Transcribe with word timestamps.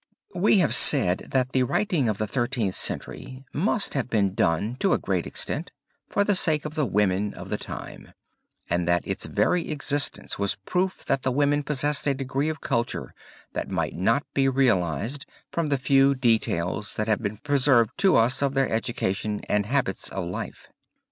'"We 0.33 0.57
have 0.57 0.73
said 0.73 1.27
that 1.29 1.51
the 1.51 1.61
writing 1.61 2.09
of 2.09 2.17
the 2.17 2.25
Thirteenth 2.25 2.73
Century 2.73 3.45
must 3.53 3.93
have 3.93 4.09
been 4.09 4.33
done 4.33 4.75
to 4.79 4.93
a 4.93 4.97
great 4.97 5.27
extent 5.27 5.69
for 6.09 6.23
the 6.23 6.33
sake 6.33 6.65
of 6.65 6.73
the 6.73 6.87
women 6.87 7.35
of 7.35 7.49
the 7.51 7.57
time, 7.59 8.11
and 8.67 8.87
that 8.87 9.07
its 9.07 9.27
very 9.27 9.69
existence 9.69 10.39
was 10.39 10.55
a 10.55 10.57
proof 10.67 11.05
that 11.05 11.21
the 11.21 11.31
women 11.31 11.61
possessed 11.61 12.07
a 12.07 12.15
degree 12.15 12.49
of 12.49 12.61
culture, 12.61 13.13
that 13.53 13.69
might 13.69 13.93
not 13.93 14.25
be 14.33 14.49
realized 14.49 15.27
from 15.51 15.67
the 15.69 15.77
few 15.77 16.15
details 16.15 16.95
that 16.95 17.07
have 17.07 17.21
been 17.21 17.37
preserved 17.37 17.95
to 17.99 18.15
us 18.15 18.41
of 18.41 18.55
their 18.55 18.71
education 18.71 19.43
and 19.47 19.67
habits 19.67 20.09
of 20.09 20.25
life. 20.25 20.69